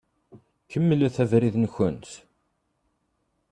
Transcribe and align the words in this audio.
Kemmlemt 0.71 1.17
abrid-nkent. 1.23 2.09